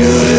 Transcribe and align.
to 0.00 0.29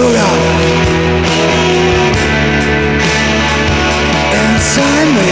Buddha 0.00 0.28
inside 4.32 5.10
me. 5.16 5.30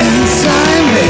Inside 0.00 0.84
me. 0.94 1.06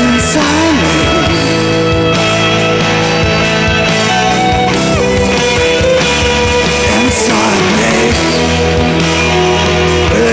Inside 0.00 0.76
me. 0.80 0.94
Inside 6.96 7.64
me. 7.76 7.90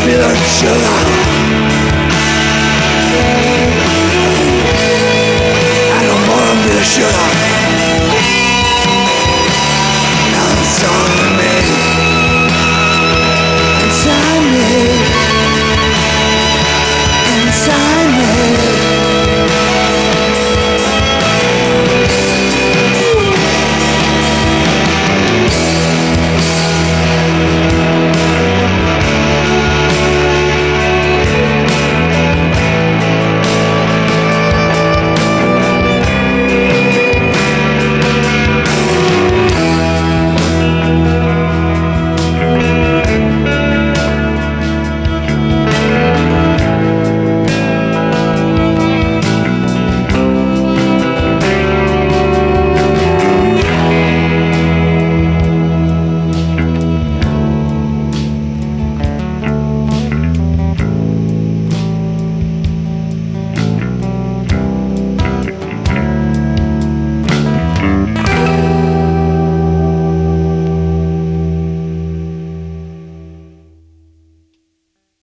Baby. 0.05 1.12